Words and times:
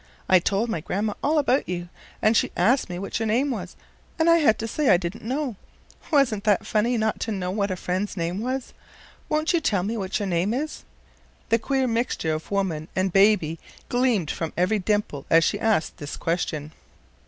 I 0.27 0.39
told 0.39 0.67
my 0.67 0.81
Grandma 0.81 1.13
all 1.21 1.37
about 1.37 1.69
you, 1.69 1.87
and 2.23 2.35
she 2.35 2.51
asked 2.57 2.89
me 2.89 2.97
what 2.97 3.19
your 3.19 3.27
name 3.27 3.51
was, 3.51 3.75
and 4.17 4.27
I 4.31 4.37
had 4.37 4.57
to 4.57 4.67
say 4.67 4.89
I 4.89 4.97
didn't 4.97 5.23
know. 5.23 5.57
Wasn't 6.11 6.43
that 6.43 6.65
funny 6.65 6.97
not 6.97 7.19
to 7.19 7.31
know 7.31 7.51
what 7.51 7.69
a 7.69 7.75
friend's 7.75 8.17
name 8.17 8.39
was? 8.41 8.73
Won't 9.29 9.53
you 9.53 9.61
tell 9.61 9.83
me 9.83 9.97
what 9.97 10.17
your 10.17 10.25
name 10.27 10.55
is?" 10.55 10.85
The 11.49 11.59
queer 11.59 11.85
mixture 11.85 12.33
of 12.33 12.49
woman 12.49 12.87
and 12.95 13.13
baby 13.13 13.59
gleamed 13.89 14.31
from 14.31 14.53
every 14.57 14.79
dimple 14.79 15.27
as 15.29 15.43
she 15.43 15.59
asked 15.59 15.97
this 15.97 16.17
question. 16.17 16.71